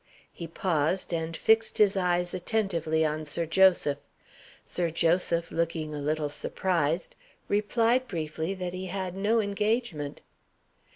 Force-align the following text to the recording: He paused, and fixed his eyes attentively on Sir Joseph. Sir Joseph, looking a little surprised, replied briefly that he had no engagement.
He 0.33 0.47
paused, 0.47 1.13
and 1.13 1.37
fixed 1.37 1.77
his 1.77 1.95
eyes 1.95 2.33
attentively 2.33 3.05
on 3.05 3.23
Sir 3.23 3.45
Joseph. 3.45 3.99
Sir 4.65 4.89
Joseph, 4.89 5.51
looking 5.51 5.93
a 5.93 5.99
little 5.99 6.27
surprised, 6.27 7.15
replied 7.47 8.07
briefly 8.07 8.55
that 8.55 8.73
he 8.73 8.87
had 8.87 9.15
no 9.15 9.39
engagement. 9.39 10.21